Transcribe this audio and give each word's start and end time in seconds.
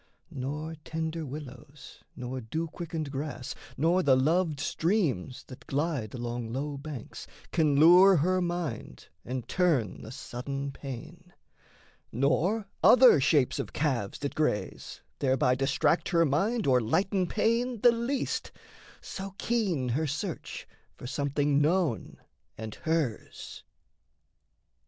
Nor 0.31 0.73
tender 0.83 1.27
willows, 1.27 2.01
nor 2.15 2.41
dew 2.41 2.65
quickened 2.67 3.11
grass, 3.11 3.53
Nor 3.77 4.01
the 4.01 4.15
loved 4.15 4.59
streams 4.59 5.43
that 5.45 5.67
glide 5.67 6.15
along 6.15 6.51
low 6.51 6.75
banks, 6.75 7.27
Can 7.51 7.75
lure 7.79 8.15
her 8.15 8.41
mind 8.41 9.09
and 9.23 9.47
turn 9.47 10.01
the 10.01 10.11
sudden 10.11 10.71
pain; 10.71 11.33
Nor 12.11 12.67
other 12.83 13.21
shapes 13.21 13.59
of 13.59 13.73
calves 13.73 14.17
that 14.17 14.33
graze 14.33 15.01
thereby 15.19 15.53
Distract 15.53 16.09
her 16.09 16.25
mind 16.25 16.65
or 16.65 16.81
lighten 16.81 17.27
pain 17.27 17.79
the 17.81 17.91
least 17.91 18.51
So 19.01 19.35
keen 19.37 19.89
her 19.89 20.07
search 20.07 20.67
for 20.97 21.05
something 21.05 21.61
known 21.61 22.17
and 22.57 22.73
hers. 22.73 23.63